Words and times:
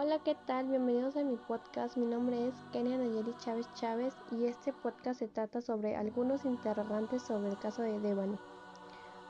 Hola, 0.00 0.20
¿qué 0.20 0.36
tal? 0.46 0.68
Bienvenidos 0.68 1.16
a 1.16 1.24
mi 1.24 1.34
podcast. 1.34 1.96
Mi 1.96 2.06
nombre 2.06 2.46
es 2.46 2.54
Kenia 2.70 2.96
Nayeli 2.96 3.34
Chávez 3.38 3.66
Chávez 3.74 4.14
y 4.30 4.44
este 4.44 4.72
podcast 4.72 5.18
se 5.18 5.26
trata 5.26 5.60
sobre 5.60 5.96
algunos 5.96 6.44
interrogantes 6.44 7.20
sobre 7.22 7.48
el 7.48 7.58
caso 7.58 7.82
de 7.82 7.98
Devani. 7.98 8.38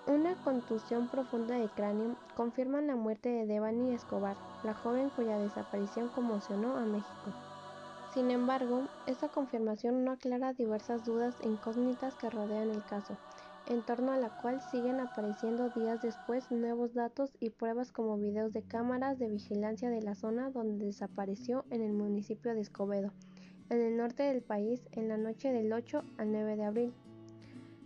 Una 0.06 0.34
contusión 0.44 1.08
profunda 1.08 1.54
de 1.54 1.70
cráneo 1.70 2.16
confirma 2.36 2.82
la 2.82 2.96
muerte 2.96 3.30
de 3.30 3.46
Devani 3.46 3.94
Escobar, 3.94 4.36
la 4.62 4.74
joven 4.74 5.08
cuya 5.16 5.38
desaparición 5.38 6.08
conmocionó 6.08 6.76
a 6.76 6.82
México. 6.82 7.32
Sin 8.12 8.30
embargo, 8.30 8.82
esta 9.06 9.28
confirmación 9.28 10.04
no 10.04 10.12
aclara 10.12 10.52
diversas 10.52 11.02
dudas 11.02 11.34
e 11.40 11.48
incógnitas 11.48 12.14
que 12.16 12.28
rodean 12.28 12.68
el 12.68 12.84
caso 12.84 13.16
en 13.68 13.82
torno 13.82 14.12
a 14.12 14.16
la 14.16 14.30
cual 14.30 14.60
siguen 14.70 14.98
apareciendo 14.98 15.68
días 15.70 16.00
después 16.00 16.50
nuevos 16.50 16.94
datos 16.94 17.36
y 17.38 17.50
pruebas 17.50 17.92
como 17.92 18.16
videos 18.16 18.52
de 18.52 18.62
cámaras 18.62 19.18
de 19.18 19.28
vigilancia 19.28 19.90
de 19.90 20.00
la 20.00 20.14
zona 20.14 20.50
donde 20.50 20.86
desapareció 20.86 21.64
en 21.70 21.82
el 21.82 21.92
municipio 21.92 22.54
de 22.54 22.62
Escobedo, 22.62 23.12
en 23.68 23.80
el 23.80 23.96
norte 23.96 24.22
del 24.22 24.42
país, 24.42 24.80
en 24.92 25.08
la 25.08 25.18
noche 25.18 25.52
del 25.52 25.72
8 25.72 26.02
al 26.16 26.32
9 26.32 26.56
de 26.56 26.64
abril. 26.64 26.94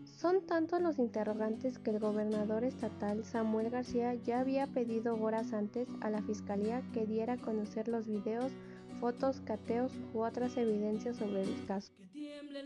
Son 0.04 0.46
tantos 0.46 0.80
los 0.80 1.00
interrogantes 1.00 1.80
que 1.80 1.90
el 1.90 1.98
gobernador 1.98 2.62
estatal 2.62 3.24
Samuel 3.24 3.70
García 3.70 4.14
ya 4.14 4.38
había 4.38 4.68
pedido 4.68 5.16
horas 5.20 5.52
antes 5.52 5.88
a 6.00 6.10
la 6.10 6.22
fiscalía 6.22 6.82
que 6.92 7.06
diera 7.06 7.34
a 7.34 7.38
conocer 7.38 7.88
los 7.88 8.06
videos 8.06 8.52
fotos, 9.02 9.40
cateos 9.40 9.90
u 10.14 10.20
otras 10.20 10.56
evidencias 10.56 11.16
sobre 11.16 11.42
el 11.42 11.66
caso. 11.66 11.90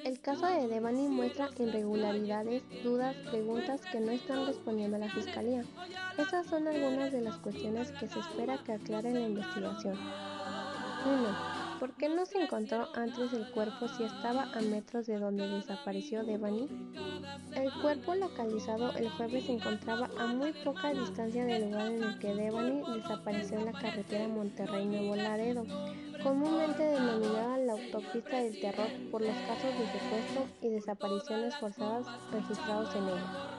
El 0.04 0.20
caso 0.20 0.44
de 0.44 0.68
Devani 0.68 1.08
muestra 1.08 1.48
irregularidades, 1.58 2.62
dudas, 2.84 3.16
preguntas 3.30 3.80
que 3.90 4.00
no 4.00 4.10
están 4.10 4.44
respondiendo 4.44 4.96
a 4.96 5.00
la 5.00 5.10
Fiscalía. 5.10 5.64
Esas 6.18 6.46
son 6.46 6.68
algunas 6.68 7.10
de 7.10 7.22
las 7.22 7.38
cuestiones 7.38 7.90
que 7.92 8.06
se 8.06 8.20
espera 8.20 8.62
que 8.62 8.72
aclare 8.72 9.14
la 9.14 9.20
investigación. 9.22 9.96
1. 11.06 11.78
¿Por 11.80 11.94
qué 11.94 12.10
no 12.10 12.26
se 12.26 12.42
encontró 12.42 12.86
antes 12.94 13.32
el 13.32 13.50
cuerpo 13.52 13.88
si 13.88 14.02
estaba 14.02 14.50
a 14.52 14.60
metros 14.60 15.06
de 15.06 15.18
donde 15.18 15.48
desapareció 15.48 16.22
Devani? 16.22 16.68
El 17.54 17.72
cuerpo 17.80 18.14
localizado 18.14 18.92
el 18.92 19.08
jueves 19.08 19.46
se 19.46 19.52
encontraba 19.52 20.10
a 20.18 20.26
muy 20.26 20.52
poca 20.52 20.92
distancia 20.92 21.46
del 21.46 21.70
lugar 21.70 21.92
en 21.92 22.02
el 22.02 22.18
que 22.18 22.34
Devani 22.34 22.82
desapareció 22.94 23.58
en 23.58 23.66
la 23.66 23.72
carretera 23.72 24.28
Monterrey-Nuevo 24.28 25.16
Laredo 25.16 25.64
comúnmente 26.26 26.82
denominada 26.82 27.56
la 27.58 27.72
autopista 27.74 28.38
del 28.38 28.58
terror 28.58 28.88
por 29.12 29.20
los 29.20 29.36
casos 29.46 29.78
de 29.78 29.86
secuestro 29.86 30.44
y 30.60 30.70
desapariciones 30.70 31.54
forzadas 31.54 32.04
registrados 32.32 32.92
en 32.96 33.04
ella. 33.04 33.56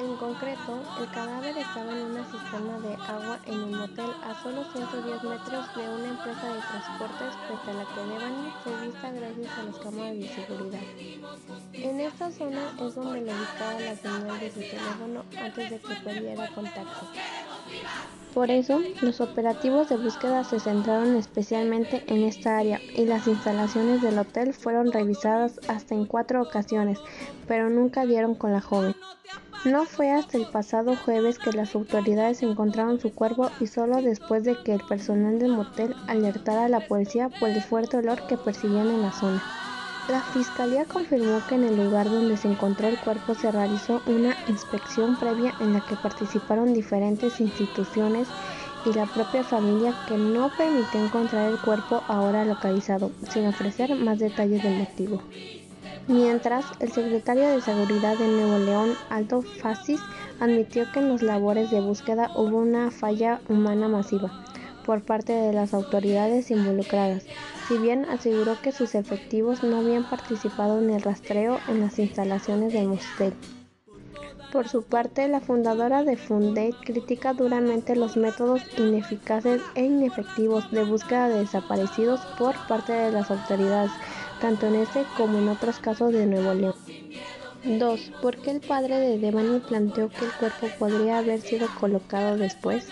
En 0.00 0.16
concreto, 0.16 0.82
el 0.98 1.10
cadáver 1.12 1.56
estaba 1.56 1.92
en 1.92 2.04
una 2.04 2.24
cisterna 2.24 2.78
de 2.80 2.94
agua 2.94 3.40
en 3.46 3.54
un 3.54 3.74
motel 3.74 4.10
a 4.22 4.34
solo 4.42 4.64
110 4.70 5.22
metros 5.24 5.74
de 5.74 5.88
una 5.88 6.08
empresa 6.08 6.52
de 6.52 6.60
transportes 6.60 7.34
frente 7.46 7.70
a 7.70 7.74
la 7.74 7.84
que 7.88 8.00
Devani 8.12 8.52
fue 8.64 8.86
vista 8.86 9.10
gracias 9.12 9.58
a 9.58 9.62
las 9.62 9.76
cámaras 9.76 10.18
de 10.18 10.28
seguridad. 10.28 10.82
En 11.72 12.00
esta 12.00 12.30
zona 12.30 12.76
es 12.80 12.94
donde 12.94 13.22
le 13.22 13.32
ubicaba 13.32 13.80
la 13.80 13.96
señal 13.96 14.40
de 14.40 14.50
su 14.50 14.60
teléfono 14.60 15.24
antes 15.38 15.70
de 15.70 15.78
que 15.78 15.94
perdiera 16.04 16.48
contacto. 16.54 17.06
Por 18.32 18.50
eso, 18.50 18.80
los 19.00 19.20
operativos 19.20 19.88
de 19.88 19.96
búsqueda 19.96 20.44
se 20.44 20.58
centraron 20.60 21.14
especialmente 21.16 22.02
en 22.06 22.24
esta 22.24 22.58
área 22.58 22.82
y 22.92 23.04
las 23.06 23.26
instalaciones 23.26 24.00
del 24.00 24.18
hotel 24.18 24.54
fueron 24.54 24.92
revisadas 24.92 25.60
hasta 25.68 25.94
en 25.94 26.06
cuatro 26.06 26.42
ocasiones, 26.42 27.02
pero 27.46 27.70
nunca 27.70 28.06
dieron 28.06 28.34
con 28.34 28.52
la 28.52 28.60
joven. 28.60 28.96
No 29.64 29.84
fue 29.84 30.10
hasta 30.10 30.38
el 30.38 30.46
pasado 30.46 30.96
jueves 30.96 31.38
que 31.38 31.52
las 31.52 31.74
autoridades 31.74 32.42
encontraron 32.42 32.98
su 32.98 33.14
cuerpo 33.14 33.50
y 33.60 33.66
solo 33.66 34.00
después 34.02 34.42
de 34.44 34.62
que 34.62 34.74
el 34.74 34.84
personal 34.84 35.38
del 35.38 35.52
motel 35.52 35.96
alertara 36.06 36.64
a 36.64 36.68
la 36.68 36.86
policía 36.86 37.28
por 37.28 37.50
el 37.50 37.62
fuerte 37.62 37.98
olor 37.98 38.26
que 38.26 38.38
percibían 38.38 38.90
en 38.90 39.02
la 39.02 39.12
zona. 39.12 39.46
La 40.10 40.22
fiscalía 40.22 40.86
confirmó 40.86 41.40
que 41.48 41.54
en 41.54 41.62
el 41.62 41.76
lugar 41.76 42.10
donde 42.10 42.36
se 42.36 42.48
encontró 42.48 42.88
el 42.88 42.98
cuerpo 42.98 43.36
se 43.36 43.52
realizó 43.52 44.02
una 44.06 44.36
inspección 44.48 45.16
previa 45.16 45.54
en 45.60 45.72
la 45.72 45.82
que 45.82 45.94
participaron 45.94 46.74
diferentes 46.74 47.40
instituciones 47.40 48.26
y 48.84 48.92
la 48.92 49.06
propia 49.06 49.44
familia 49.44 49.94
que 50.08 50.16
no 50.16 50.50
permitió 50.58 51.04
encontrar 51.04 51.48
el 51.48 51.60
cuerpo 51.60 52.02
ahora 52.08 52.44
localizado, 52.44 53.12
sin 53.30 53.46
ofrecer 53.46 53.94
más 53.94 54.18
detalles 54.18 54.64
del 54.64 54.78
motivo. 54.78 55.22
Mientras, 56.08 56.64
el 56.80 56.90
secretario 56.90 57.48
de 57.48 57.60
Seguridad 57.60 58.18
de 58.18 58.26
Nuevo 58.26 58.58
León, 58.58 58.94
Aldo 59.10 59.42
Fasis, 59.42 60.00
admitió 60.40 60.90
que 60.90 60.98
en 60.98 61.10
las 61.10 61.22
labores 61.22 61.70
de 61.70 61.80
búsqueda 61.80 62.32
hubo 62.34 62.58
una 62.58 62.90
falla 62.90 63.40
humana 63.48 63.86
masiva 63.86 64.44
por 64.90 65.02
parte 65.02 65.32
de 65.32 65.52
las 65.52 65.72
autoridades 65.72 66.50
involucradas, 66.50 67.22
si 67.68 67.78
bien 67.78 68.06
aseguró 68.06 68.60
que 68.60 68.72
sus 68.72 68.96
efectivos 68.96 69.62
no 69.62 69.76
habían 69.76 70.02
participado 70.10 70.80
en 70.80 70.90
el 70.90 71.00
rastreo 71.00 71.60
en 71.68 71.78
las 71.78 72.00
instalaciones 72.00 72.72
del 72.72 72.88
museo. 72.88 73.32
Por 74.52 74.66
su 74.66 74.82
parte, 74.82 75.28
la 75.28 75.38
fundadora 75.38 76.02
de 76.02 76.16
Funde 76.16 76.74
critica 76.84 77.34
duramente 77.34 77.94
los 77.94 78.16
métodos 78.16 78.62
ineficaces 78.78 79.62
e 79.76 79.84
inefectivos 79.84 80.68
de 80.72 80.82
búsqueda 80.82 81.28
de 81.28 81.38
desaparecidos 81.38 82.18
por 82.36 82.56
parte 82.66 82.92
de 82.92 83.12
las 83.12 83.30
autoridades, 83.30 83.92
tanto 84.40 84.66
en 84.66 84.74
este 84.74 85.04
como 85.16 85.38
en 85.38 85.50
otros 85.50 85.78
casos 85.78 86.12
de 86.12 86.26
Nuevo 86.26 86.52
León. 86.52 86.74
2. 87.62 88.12
¿Por 88.20 88.38
qué 88.38 88.50
el 88.50 88.60
padre 88.60 88.98
de 88.98 89.18
Devani 89.18 89.60
planteó 89.60 90.08
que 90.08 90.24
el 90.24 90.32
cuerpo 90.32 90.66
podría 90.80 91.18
haber 91.18 91.40
sido 91.42 91.68
colocado 91.78 92.36
después? 92.36 92.88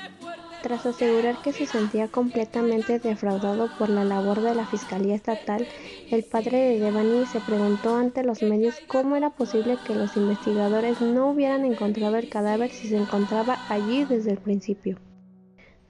Tras 0.60 0.86
asegurar 0.86 1.40
que 1.40 1.52
se 1.52 1.66
sentía 1.66 2.08
completamente 2.08 2.98
defraudado 2.98 3.68
por 3.70 3.88
la 3.90 4.04
labor 4.04 4.40
de 4.40 4.54
la 4.54 4.66
Fiscalía 4.66 5.14
Estatal, 5.14 5.68
el 6.10 6.24
padre 6.24 6.58
de 6.58 6.78
Devani 6.78 7.26
se 7.26 7.40
preguntó 7.40 7.96
ante 7.96 8.24
los 8.24 8.42
medios 8.42 8.80
cómo 8.80 9.16
era 9.16 9.30
posible 9.36 9.78
que 9.82 9.94
los 9.94 10.16
investigadores 10.16 11.00
no 11.00 11.30
hubieran 11.30 11.64
encontrado 11.64 12.16
el 12.16 12.28
cadáver 12.28 12.72
si 12.72 12.88
se 12.88 12.96
encontraba 12.96 13.62
allí 13.68 14.04
desde 14.04 14.32
el 14.32 14.38
principio. 14.38 15.00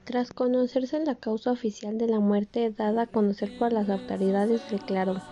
Tras 0.03 0.31
conocerse 0.31 0.99
la 1.03 1.15
causa 1.15 1.51
oficial 1.51 1.97
de 1.97 2.07
la 2.07 2.19
muerte 2.19 2.69
dada 2.71 3.03
a 3.03 3.07
conocer 3.07 3.53
por 3.53 3.71
las 3.73 3.89
autoridades, 3.89 4.67
declaró 4.67 5.23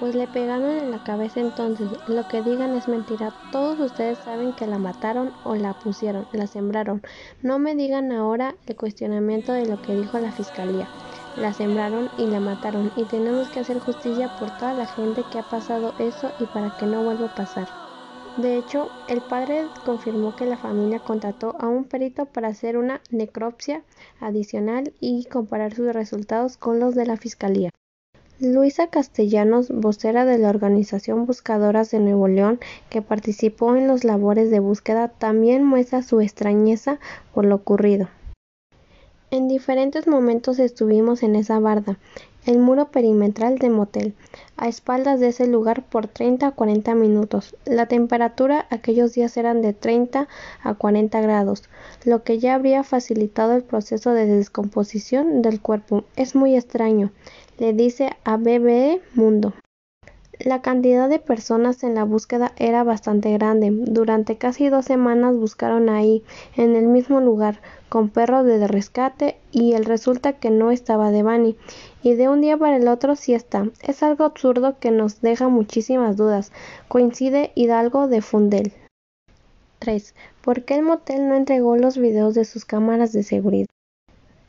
pues 0.00 0.14
le 0.14 0.26
pegaron 0.26 0.70
en 0.70 0.90
la 0.90 1.04
cabeza 1.04 1.40
entonces. 1.40 1.88
Lo 2.08 2.26
que 2.26 2.42
digan 2.42 2.74
es 2.74 2.88
mentira. 2.88 3.32
Todos 3.52 3.78
ustedes 3.78 4.18
saben 4.18 4.54
que 4.54 4.66
la 4.66 4.78
mataron 4.78 5.30
o 5.44 5.54
la 5.54 5.74
pusieron, 5.74 6.26
la 6.32 6.46
sembraron. 6.46 7.02
No 7.42 7.58
me 7.58 7.76
digan 7.76 8.10
ahora 8.10 8.54
el 8.66 8.76
cuestionamiento 8.76 9.52
de 9.52 9.66
lo 9.66 9.80
que 9.82 9.94
dijo 9.94 10.18
la 10.18 10.32
fiscalía. 10.32 10.88
La 11.36 11.52
sembraron 11.52 12.08
y 12.16 12.26
la 12.26 12.40
mataron 12.40 12.90
y 12.96 13.04
tenemos 13.04 13.48
que 13.50 13.60
hacer 13.60 13.78
justicia 13.78 14.34
por 14.38 14.50
toda 14.56 14.72
la 14.72 14.86
gente 14.86 15.22
que 15.30 15.38
ha 15.38 15.48
pasado 15.48 15.94
eso 15.98 16.32
y 16.40 16.46
para 16.46 16.76
que 16.78 16.86
no 16.86 17.04
vuelva 17.04 17.26
a 17.26 17.34
pasar. 17.34 17.68
De 18.36 18.56
hecho, 18.56 18.88
el 19.08 19.20
padre 19.20 19.66
confirmó 19.84 20.34
que 20.34 20.46
la 20.46 20.56
familia 20.56 21.00
contrató 21.00 21.56
a 21.58 21.68
un 21.68 21.84
perito 21.84 22.24
para 22.26 22.48
hacer 22.48 22.78
una 22.78 23.02
necropsia 23.10 23.82
adicional 24.18 24.94
y 24.98 25.26
comparar 25.26 25.74
sus 25.74 25.92
resultados 25.92 26.56
con 26.56 26.80
los 26.80 26.94
de 26.94 27.06
la 27.06 27.16
fiscalía. 27.16 27.70
Luisa 28.42 28.86
Castellanos, 28.86 29.68
vocera 29.68 30.24
de 30.24 30.38
la 30.38 30.48
organización 30.48 31.26
Buscadoras 31.26 31.90
de 31.90 31.98
Nuevo 31.98 32.26
León, 32.26 32.58
que 32.88 33.02
participó 33.02 33.76
en 33.76 33.86
las 33.86 34.02
labores 34.02 34.50
de 34.50 34.60
búsqueda, 34.60 35.08
también 35.08 35.62
muestra 35.62 36.02
su 36.02 36.22
extrañeza 36.22 36.98
por 37.34 37.44
lo 37.44 37.56
ocurrido. 37.56 38.08
En 39.30 39.46
diferentes 39.46 40.06
momentos 40.06 40.58
estuvimos 40.58 41.22
en 41.22 41.36
esa 41.36 41.58
barda, 41.58 41.98
el 42.46 42.58
muro 42.58 42.90
perimetral 42.90 43.58
del 43.58 43.72
motel, 43.72 44.14
a 44.56 44.68
espaldas 44.68 45.20
de 45.20 45.28
ese 45.28 45.46
lugar 45.46 45.84
por 45.84 46.06
30 46.06 46.46
a 46.46 46.50
40 46.52 46.94
minutos. 46.94 47.56
La 47.64 47.86
temperatura 47.86 48.66
aquellos 48.70 49.14
días 49.14 49.36
eran 49.36 49.62
de 49.62 49.72
30 49.72 50.28
a 50.62 50.74
40 50.74 51.20
grados, 51.20 51.64
lo 52.04 52.22
que 52.22 52.38
ya 52.38 52.54
habría 52.54 52.84
facilitado 52.84 53.54
el 53.54 53.62
proceso 53.62 54.12
de 54.12 54.26
descomposición 54.26 55.42
del 55.42 55.60
cuerpo. 55.60 56.04
Es 56.16 56.34
muy 56.34 56.56
extraño 56.56 57.10
le 57.60 57.74
dice 57.74 58.10
a 58.24 58.38
BBE 58.38 59.02
Mundo. 59.14 59.52
La 60.42 60.62
cantidad 60.62 61.10
de 61.10 61.18
personas 61.18 61.84
en 61.84 61.94
la 61.94 62.04
búsqueda 62.04 62.52
era 62.56 62.82
bastante 62.82 63.30
grande. 63.34 63.68
Durante 63.72 64.38
casi 64.38 64.70
dos 64.70 64.86
semanas 64.86 65.36
buscaron 65.36 65.90
ahí, 65.90 66.24
en 66.56 66.76
el 66.76 66.86
mismo 66.86 67.20
lugar, 67.20 67.60
con 67.90 68.08
perros 68.08 68.46
de 68.46 68.66
rescate, 68.66 69.36
y 69.52 69.74
el 69.74 69.84
resulta 69.84 70.32
que 70.32 70.48
no 70.48 70.70
estaba 70.70 71.10
Devani. 71.10 71.58
Y 72.02 72.14
de 72.14 72.30
un 72.30 72.40
día 72.40 72.56
para 72.56 72.76
el 72.76 72.88
otro 72.88 73.16
sí 73.16 73.34
está. 73.34 73.68
Es 73.82 74.02
algo 74.02 74.24
absurdo 74.24 74.78
que 74.78 74.90
nos 74.90 75.20
deja 75.20 75.48
muchísimas 75.48 76.16
dudas. 76.16 76.52
Coincide 76.88 77.52
Hidalgo 77.54 78.08
de 78.08 78.22
Fundel. 78.22 78.72
3. 79.80 80.14
¿Por 80.40 80.64
qué 80.64 80.76
el 80.76 80.82
motel 80.84 81.28
no 81.28 81.34
entregó 81.34 81.76
los 81.76 81.98
videos 81.98 82.34
de 82.34 82.46
sus 82.46 82.64
cámaras 82.64 83.12
de 83.12 83.24
seguridad? 83.24 83.66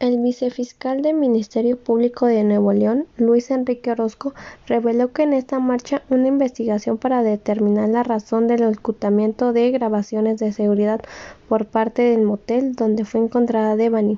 El 0.01 0.17
vicefiscal 0.17 1.03
del 1.03 1.13
Ministerio 1.13 1.77
Público 1.77 2.25
de 2.25 2.43
Nuevo 2.43 2.73
León, 2.73 3.05
Luis 3.17 3.51
Enrique 3.51 3.91
Orozco, 3.91 4.33
reveló 4.65 5.13
que 5.13 5.21
en 5.21 5.33
esta 5.33 5.59
marcha 5.59 6.01
una 6.09 6.27
investigación 6.27 6.97
para 6.97 7.21
determinar 7.21 7.87
la 7.87 8.01
razón 8.01 8.47
del 8.47 8.63
ocultamiento 8.63 9.53
de 9.53 9.69
grabaciones 9.69 10.39
de 10.39 10.53
seguridad 10.53 11.01
por 11.47 11.67
parte 11.67 12.01
del 12.01 12.23
motel 12.23 12.73
donde 12.73 13.05
fue 13.05 13.21
encontrada 13.21 13.75
Devani. 13.75 14.17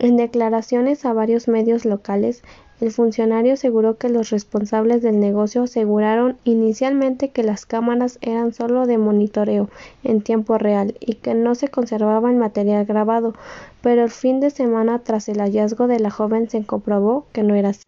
En 0.00 0.16
declaraciones 0.16 1.04
a 1.04 1.12
varios 1.12 1.46
medios 1.46 1.84
locales, 1.84 2.42
el 2.84 2.92
funcionario 2.92 3.54
aseguró 3.54 3.96
que 3.96 4.10
los 4.10 4.28
responsables 4.28 5.00
del 5.00 5.18
negocio 5.18 5.62
aseguraron 5.62 6.36
inicialmente 6.44 7.30
que 7.30 7.42
las 7.42 7.64
cámaras 7.64 8.18
eran 8.20 8.52
solo 8.52 8.86
de 8.86 8.98
monitoreo 8.98 9.70
en 10.02 10.20
tiempo 10.20 10.58
real 10.58 10.94
y 11.00 11.14
que 11.14 11.32
no 11.32 11.54
se 11.54 11.68
conservaba 11.68 12.30
el 12.30 12.36
material 12.36 12.84
grabado, 12.84 13.32
pero 13.80 14.04
el 14.04 14.10
fin 14.10 14.38
de 14.38 14.50
semana 14.50 14.98
tras 14.98 15.30
el 15.30 15.38
hallazgo 15.38 15.86
de 15.86 15.98
la 15.98 16.10
joven 16.10 16.50
se 16.50 16.62
comprobó 16.66 17.24
que 17.32 17.42
no 17.42 17.54
era 17.54 17.70
así. 17.70 17.84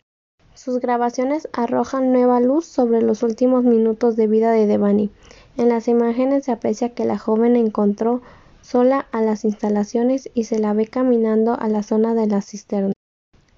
Sus 0.54 0.80
grabaciones 0.80 1.46
arrojan 1.52 2.10
nueva 2.10 2.40
luz 2.40 2.64
sobre 2.64 3.02
los 3.02 3.22
últimos 3.22 3.64
minutos 3.64 4.16
de 4.16 4.28
vida 4.28 4.50
de 4.50 4.66
Devani. 4.66 5.10
En 5.58 5.68
las 5.68 5.88
imágenes 5.88 6.46
se 6.46 6.52
aprecia 6.52 6.94
que 6.94 7.04
la 7.04 7.18
joven 7.18 7.54
encontró 7.56 8.22
sola 8.62 9.08
a 9.12 9.20
las 9.20 9.44
instalaciones 9.44 10.30
y 10.32 10.44
se 10.44 10.58
la 10.58 10.72
ve 10.72 10.86
caminando 10.86 11.54
a 11.60 11.68
la 11.68 11.82
zona 11.82 12.14
de 12.14 12.28
la 12.28 12.40
cisterna. 12.40 12.95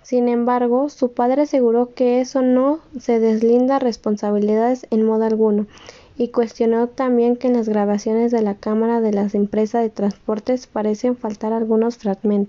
Sin 0.09 0.31
embargo, 0.31 0.89
su 0.89 1.13
padre 1.13 1.43
aseguró 1.43 1.93
que 1.93 2.23
eso 2.23 2.41
no 2.41 2.81
se 2.99 3.21
deslinda 3.21 3.79
responsabilidades 3.79 4.87
en 4.89 5.05
modo 5.05 5.25
alguno 5.25 5.67
y 6.17 6.29
cuestionó 6.29 6.89
también 6.89 7.37
que 7.37 7.49
en 7.49 7.53
las 7.53 7.69
grabaciones 7.69 8.33
de 8.33 8.41
la 8.41 8.55
cámara 8.55 9.03
de 9.03 9.13
las 9.13 9.35
empresas 9.35 9.83
de 9.83 9.91
transportes 9.91 10.67
parecen 10.67 11.15
faltar 11.15 11.53
algunos 11.53 11.99
fragmentos. 11.99 12.49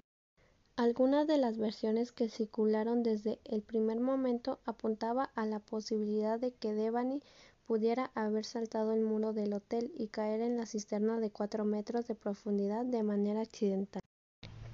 Algunas 0.77 1.27
de 1.27 1.37
las 1.37 1.57
versiones 1.57 2.13
que 2.13 2.29
circularon 2.29 3.03
desde 3.03 3.39
el 3.43 3.61
primer 3.61 3.99
momento 3.99 4.59
apuntaba 4.63 5.29
a 5.35 5.45
la 5.45 5.59
posibilidad 5.59 6.39
de 6.39 6.53
que 6.53 6.73
Devani 6.73 7.21
pudiera 7.67 8.09
haber 8.15 8.45
saltado 8.45 8.93
el 8.93 9.01
muro 9.01 9.33
del 9.33 9.51
hotel 9.51 9.91
y 9.97 10.07
caer 10.07 10.39
en 10.39 10.55
la 10.55 10.65
cisterna 10.65 11.19
de 11.19 11.29
cuatro 11.29 11.65
metros 11.65 12.07
de 12.07 12.15
profundidad 12.15 12.85
de 12.85 13.03
manera 13.03 13.41
accidental. 13.41 14.01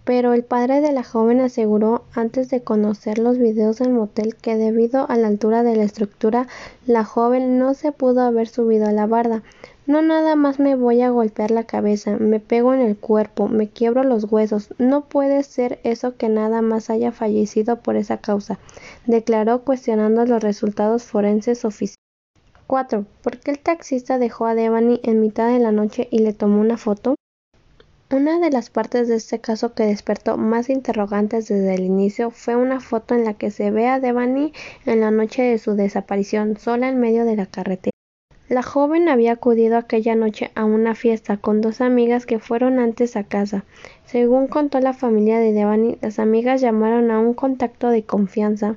Pero 0.05 0.33
el 0.33 0.43
padre 0.43 0.81
de 0.81 0.91
la 0.91 1.03
joven 1.03 1.41
aseguró 1.41 2.03
antes 2.13 2.49
de 2.51 2.61
conocer 2.61 3.17
los 3.17 3.39
videos 3.39 3.79
del 3.79 3.91
motel 3.91 4.35
que 4.35 4.55
debido 4.55 5.09
a 5.09 5.17
la 5.17 5.27
altura 5.27 5.63
de 5.63 5.75
la 5.75 5.83
estructura 5.83 6.47
la 6.85 7.03
joven 7.03 7.57
no 7.57 7.73
se 7.73 7.91
pudo 7.91 8.21
haber 8.21 8.47
subido 8.47 8.87
a 8.87 8.91
la 8.91 9.07
barda. 9.07 9.41
No 9.87 10.03
nada 10.03 10.35
más 10.35 10.59
me 10.59 10.75
voy 10.75 11.01
a 11.01 11.09
golpear 11.09 11.49
la 11.49 11.63
cabeza, 11.63 12.17
me 12.17 12.39
pego 12.39 12.75
en 12.75 12.81
el 12.81 12.97
cuerpo, 12.97 13.47
me 13.47 13.67
quiebro 13.67 14.03
los 14.03 14.31
huesos. 14.31 14.69
No 14.77 15.05
puede 15.05 15.41
ser 15.41 15.79
eso 15.83 16.15
que 16.17 16.29
nada 16.29 16.61
más 16.61 16.91
haya 16.91 17.11
fallecido 17.11 17.81
por 17.81 17.95
esa 17.95 18.17
causa, 18.17 18.59
declaró 19.07 19.63
cuestionando 19.63 20.25
los 20.25 20.41
resultados 20.41 21.03
forenses 21.03 21.65
oficiales. 21.65 21.95
4. 22.67 23.05
¿Por 23.23 23.39
qué 23.39 23.51
el 23.51 23.59
taxista 23.59 24.17
dejó 24.17 24.45
a 24.45 24.55
Devani 24.55 24.99
en 25.03 25.21
mitad 25.21 25.47
de 25.47 25.59
la 25.59 25.71
noche 25.71 26.07
y 26.11 26.19
le 26.19 26.33
tomó 26.33 26.61
una 26.61 26.77
foto? 26.77 27.15
Una 28.11 28.39
de 28.39 28.51
las 28.51 28.69
partes 28.69 29.07
de 29.07 29.15
este 29.15 29.41
caso 29.41 29.73
que 29.73 29.87
despertó 29.87 30.37
más 30.37 30.69
interrogantes 30.69 31.47
desde 31.47 31.73
el 31.73 31.83
inicio 31.83 32.29
fue 32.29 32.55
una 32.55 32.79
foto 32.79 33.15
en 33.15 33.25
la 33.25 33.33
que 33.33 33.49
se 33.49 33.71
ve 33.71 33.87
a 33.87 33.99
Devani 33.99 34.53
en 34.85 34.99
la 34.99 35.09
noche 35.09 35.41
de 35.41 35.57
su 35.57 35.73
desaparición, 35.73 36.55
sola 36.55 36.87
en 36.87 36.99
medio 36.99 37.25
de 37.25 37.35
la 37.35 37.47
carretera. 37.47 37.89
La 38.47 38.61
joven 38.61 39.09
había 39.09 39.31
acudido 39.31 39.75
aquella 39.75 40.13
noche 40.13 40.51
a 40.53 40.65
una 40.65 40.93
fiesta 40.93 41.37
con 41.37 41.61
dos 41.61 41.81
amigas 41.81 42.27
que 42.27 42.37
fueron 42.37 42.77
antes 42.77 43.15
a 43.15 43.23
casa. 43.23 43.65
Según 44.05 44.45
contó 44.45 44.79
la 44.81 44.93
familia 44.93 45.39
de 45.39 45.51
Devani, 45.51 45.97
las 45.99 46.19
amigas 46.19 46.61
llamaron 46.61 47.09
a 47.09 47.17
un 47.17 47.33
contacto 47.33 47.89
de 47.89 48.03
confianza 48.03 48.75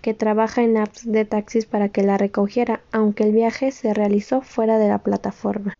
que 0.00 0.14
trabaja 0.14 0.62
en 0.62 0.78
apps 0.78 1.04
de 1.04 1.26
taxis 1.26 1.66
para 1.66 1.90
que 1.90 2.02
la 2.02 2.16
recogiera, 2.16 2.80
aunque 2.92 3.24
el 3.24 3.32
viaje 3.32 3.72
se 3.72 3.92
realizó 3.92 4.40
fuera 4.40 4.78
de 4.78 4.88
la 4.88 5.00
plataforma. 5.00 5.74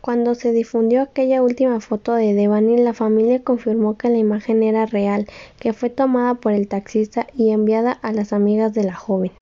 Cuando 0.00 0.34
se 0.34 0.52
difundió 0.52 1.02
aquella 1.02 1.42
última 1.42 1.80
foto 1.80 2.14
de 2.14 2.32
Devani, 2.32 2.78
la 2.78 2.94
familia 2.94 3.42
confirmó 3.42 3.98
que 3.98 4.08
la 4.08 4.18
imagen 4.18 4.62
era 4.62 4.86
real, 4.86 5.26
que 5.58 5.72
fue 5.72 5.90
tomada 5.90 6.34
por 6.34 6.52
el 6.52 6.68
taxista 6.68 7.26
y 7.34 7.50
enviada 7.50 7.92
a 7.92 8.12
las 8.12 8.32
amigas 8.32 8.72
de 8.74 8.84
la 8.84 8.94
joven. 8.94 9.32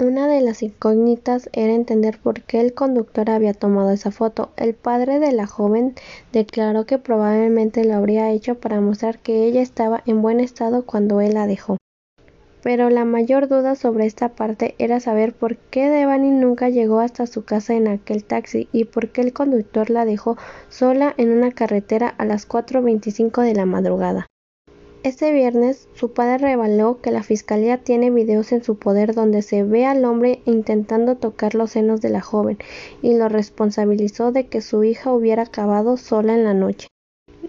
Una 0.00 0.28
de 0.28 0.42
las 0.42 0.62
incógnitas 0.62 1.50
era 1.52 1.72
entender 1.72 2.20
por 2.22 2.42
qué 2.42 2.60
el 2.60 2.72
conductor 2.72 3.30
había 3.30 3.52
tomado 3.52 3.90
esa 3.90 4.12
foto. 4.12 4.50
El 4.56 4.74
padre 4.74 5.18
de 5.18 5.32
la 5.32 5.46
joven 5.48 5.94
declaró 6.32 6.86
que 6.86 6.98
probablemente 6.98 7.84
lo 7.84 7.94
habría 7.94 8.30
hecho 8.30 8.54
para 8.60 8.80
mostrar 8.80 9.18
que 9.18 9.44
ella 9.44 9.60
estaba 9.60 10.04
en 10.06 10.22
buen 10.22 10.38
estado 10.38 10.86
cuando 10.86 11.20
él 11.20 11.34
la 11.34 11.48
dejó. 11.48 11.78
Pero 12.62 12.90
la 12.90 13.04
mayor 13.04 13.48
duda 13.48 13.74
sobre 13.74 14.06
esta 14.06 14.30
parte 14.30 14.74
era 14.78 15.00
saber 15.00 15.32
por 15.32 15.56
qué 15.56 15.88
Devani 15.88 16.30
nunca 16.30 16.68
llegó 16.68 17.00
hasta 17.00 17.26
su 17.26 17.44
casa 17.44 17.74
en 17.74 17.88
aquel 17.88 18.24
taxi 18.24 18.68
y 18.72 18.84
por 18.84 19.10
qué 19.10 19.20
el 19.20 19.32
conductor 19.32 19.90
la 19.90 20.04
dejó 20.04 20.36
sola 20.68 21.14
en 21.16 21.30
una 21.30 21.52
carretera 21.52 22.08
a 22.08 22.24
las 22.24 22.48
4.25 22.48 23.42
de 23.42 23.54
la 23.54 23.66
madrugada. 23.66 24.26
Este 25.04 25.32
viernes, 25.32 25.88
su 25.94 26.12
padre 26.12 26.38
reveló 26.38 27.00
que 27.00 27.12
la 27.12 27.22
fiscalía 27.22 27.78
tiene 27.78 28.10
videos 28.10 28.50
en 28.50 28.64
su 28.64 28.78
poder 28.78 29.14
donde 29.14 29.42
se 29.42 29.62
ve 29.62 29.86
al 29.86 30.04
hombre 30.04 30.42
intentando 30.44 31.16
tocar 31.16 31.54
los 31.54 31.70
senos 31.70 32.00
de 32.00 32.10
la 32.10 32.20
joven 32.20 32.58
y 33.00 33.16
lo 33.16 33.28
responsabilizó 33.28 34.32
de 34.32 34.48
que 34.48 34.60
su 34.60 34.82
hija 34.82 35.12
hubiera 35.12 35.44
acabado 35.44 35.96
sola 35.96 36.34
en 36.34 36.42
la 36.42 36.54
noche. 36.54 36.88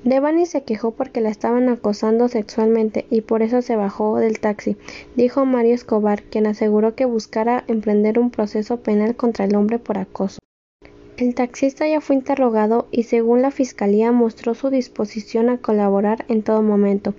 Devani 0.06 0.46
se 0.46 0.64
quejó 0.64 0.92
porque 0.92 1.20
la 1.20 1.30
estaban 1.30 1.68
acosando 1.68 2.30
sexualmente 2.30 3.06
y 3.10 3.22
por 3.22 3.42
eso 3.42 3.62
se 3.62 3.76
bajó 3.76 4.18
del 4.18 4.40
taxi, 4.40 4.78
dijo 5.16 5.46
Mario 5.46 5.76
Escobar, 5.76 6.24
quien 6.24 6.48
aseguró 6.48 6.96
que 6.96 7.04
buscara 7.04 7.66
emprender 7.68 8.18
un 8.18 8.32
proceso 8.32 8.78
penal 8.78 9.18
contra 9.18 9.44
el 9.44 9.56
hombre 9.56 9.78
por 9.78 9.98
acoso. 9.98 10.40
El 11.18 11.36
taxista 11.36 11.86
ya 11.86 12.00
fue 12.00 12.16
interrogado 12.16 12.88
y 12.92 13.04
según 13.04 13.42
la 13.42 13.52
fiscalía 13.52 14.14
mostró 14.14 14.54
su 14.54 14.70
disposición 14.70 15.50
a 15.50 15.58
colaborar 15.58 16.24
en 16.30 16.44
todo 16.44 16.62
momento. 16.62 17.14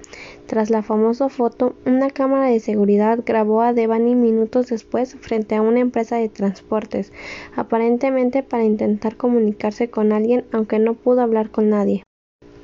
Tras 0.46 0.70
la 0.70 0.82
famosa 0.82 1.28
foto, 1.28 1.74
una 1.84 2.08
cámara 2.08 2.46
de 2.46 2.60
seguridad 2.60 3.18
grabó 3.26 3.60
a 3.60 3.74
Devani 3.74 4.14
minutos 4.14 4.68
después 4.68 5.16
frente 5.20 5.54
a 5.54 5.60
una 5.60 5.80
empresa 5.80 6.16
de 6.16 6.30
transportes, 6.30 7.12
aparentemente 7.54 8.42
para 8.42 8.64
intentar 8.64 9.18
comunicarse 9.18 9.90
con 9.90 10.12
alguien 10.12 10.46
aunque 10.50 10.78
no 10.78 10.94
pudo 10.94 11.20
hablar 11.20 11.50
con 11.50 11.68
nadie. 11.68 12.02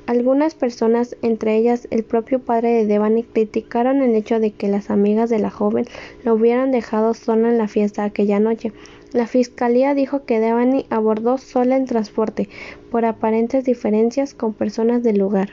Algunas 0.07 0.55
personas, 0.55 1.17
entre 1.21 1.57
ellas 1.57 1.85
el 1.91 2.05
propio 2.05 2.39
padre 2.39 2.71
de 2.71 2.85
Devani, 2.85 3.23
criticaron 3.23 4.01
el 4.01 4.15
hecho 4.15 4.39
de 4.39 4.51
que 4.51 4.69
las 4.69 4.89
amigas 4.89 5.29
de 5.29 5.37
la 5.37 5.49
joven 5.49 5.85
lo 6.23 6.35
hubieran 6.35 6.71
dejado 6.71 7.13
sola 7.13 7.49
en 7.49 7.57
la 7.57 7.67
fiesta 7.67 8.05
aquella 8.05 8.39
noche. 8.39 8.71
La 9.11 9.27
fiscalía 9.27 9.93
dijo 9.93 10.23
que 10.23 10.39
Devani 10.39 10.85
abordó 10.89 11.37
sola 11.37 11.75
el 11.75 11.87
transporte 11.87 12.47
por 12.89 13.03
aparentes 13.03 13.65
diferencias 13.65 14.33
con 14.33 14.53
personas 14.53 15.03
del 15.03 15.17
lugar. 15.17 15.49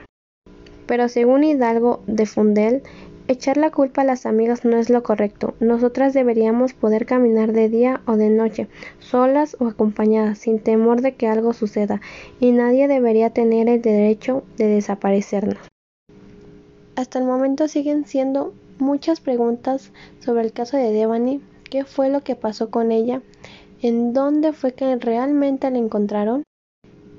Pero 0.87 1.09
según 1.09 1.43
Hidalgo 1.43 2.05
de 2.07 2.27
Fundel, 2.27 2.83
Echar 3.27 3.57
la 3.57 3.71
culpa 3.71 4.03
a 4.03 4.05
las 4.05 4.27
amigas 4.27 4.67
no 4.67 4.77
es 4.77 4.91
lo 4.91 5.03
correcto. 5.03 5.55
Nosotras 5.59 6.13
deberíamos 6.13 6.75
poder 6.75 7.07
caminar 7.07 7.53
de 7.55 7.71
día 7.71 8.03
o 8.07 8.19
de 8.19 8.29
noche, 8.29 8.69
solas 8.99 9.57
o 9.61 9.67
acompañadas, 9.67 10.39
sin 10.39 10.59
temor 10.59 11.01
de 11.01 11.15
que 11.15 11.27
algo 11.27 11.55
suceda, 11.55 12.03
y 12.39 12.53
nadie 12.53 12.87
debería 12.87 13.31
tener 13.31 13.71
el 13.71 13.81
derecho 13.81 14.45
de 14.59 14.67
desaparecernos. 14.67 15.57
Hasta 16.97 17.19
el 17.19 17.25
momento 17.25 17.67
siguen 17.67 18.05
siendo 18.05 18.53
muchas 18.79 19.21
preguntas 19.21 19.91
sobre 20.21 20.43
el 20.43 20.53
caso 20.53 20.77
de 20.77 20.93
Devani, 20.93 21.41
qué 21.71 21.85
fue 21.85 22.11
lo 22.11 22.21
que 22.21 22.37
pasó 22.37 22.71
con 22.71 22.93
ella, 22.93 23.23
en 23.81 24.13
dónde 24.13 24.53
fue 24.53 24.75
que 24.75 24.97
realmente 24.97 25.71
la 25.71 25.79
encontraron 25.79 26.43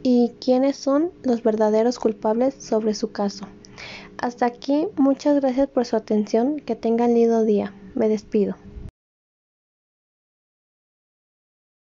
y 0.03 0.33
quiénes 0.39 0.75
son 0.75 1.09
los 1.23 1.41
verdaderos 1.41 1.97
culpables 1.97 2.53
sobre 2.59 2.93
su 2.93 3.11
caso. 3.11 3.47
Hasta 4.17 4.45
aquí, 4.45 4.87
muchas 4.97 5.35
gracias 5.35 5.67
por 5.67 5.85
su 5.85 5.95
atención, 5.95 6.59
que 6.59 6.75
tengan 6.75 7.13
lindo 7.13 7.43
día. 7.43 7.73
Me 7.95 8.09
despido. 8.09 8.55